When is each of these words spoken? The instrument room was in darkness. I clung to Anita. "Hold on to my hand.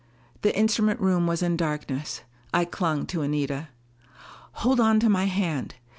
The 0.41 0.57
instrument 0.57 0.99
room 0.99 1.27
was 1.27 1.43
in 1.43 1.55
darkness. 1.55 2.21
I 2.55 2.65
clung 2.65 3.05
to 3.05 3.21
Anita. 3.21 3.67
"Hold 4.65 4.79
on 4.79 4.99
to 4.99 5.09
my 5.09 5.25
hand. 5.25 5.75